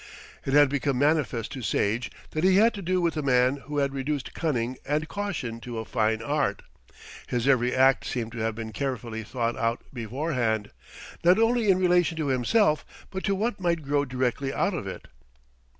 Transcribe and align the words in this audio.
It 0.47 0.53
had 0.53 0.67
become 0.67 0.97
manifest 0.97 1.51
to 1.51 1.61
Sage 1.61 2.09
that 2.31 2.43
he 2.43 2.55
had 2.55 2.73
to 2.73 2.81
do 2.81 3.01
with 3.01 3.15
a 3.17 3.21
man 3.21 3.57
who 3.57 3.77
had 3.77 3.93
reduced 3.93 4.33
cunning 4.33 4.77
and 4.83 5.07
caution 5.07 5.59
to 5.59 5.77
a 5.77 5.85
fine 5.85 6.23
art. 6.23 6.63
His 7.27 7.47
every 7.47 7.75
act 7.75 8.07
seemed 8.07 8.31
to 8.31 8.39
have 8.39 8.55
been 8.55 8.71
carefully 8.73 9.21
thought 9.23 9.55
out 9.55 9.83
beforehand, 9.93 10.71
not 11.23 11.37
only 11.37 11.69
in 11.69 11.77
relation 11.77 12.17
to 12.17 12.29
himself, 12.29 12.83
but 13.11 13.23
to 13.25 13.35
what 13.35 13.59
might 13.59 13.83
grow 13.83 14.03
directly 14.03 14.51
out 14.51 14.73
of 14.73 14.87
it. 14.87 15.07